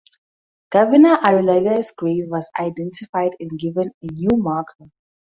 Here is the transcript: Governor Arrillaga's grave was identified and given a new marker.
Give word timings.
Governor 0.71 1.17
Arrillaga's 1.23 1.91
grave 1.95 2.23
was 2.27 2.49
identified 2.59 3.35
and 3.39 3.59
given 3.59 3.91
a 4.01 4.07
new 4.13 4.35
marker. 4.35 4.89